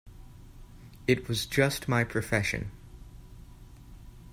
[1.05, 2.71] It was just my profession.